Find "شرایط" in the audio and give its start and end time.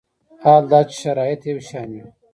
1.01-1.41